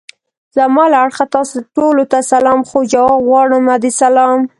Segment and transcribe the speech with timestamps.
[0.57, 2.77] زما له اړخه تاسو ټولو ته سلام خو!
[2.93, 4.39] جواب غواړم د سلام.